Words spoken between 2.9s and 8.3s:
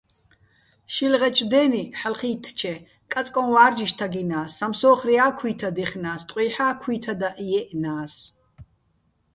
კაწკოჼ ვა́რჯიშ თაგჲინა́ს, სამსო́ხრია́ ქუჲთად ჲეხნა́ს, ტყუჲჰ̦ა́ ქუჲთადაჸ ჲე́ჸნა́ს.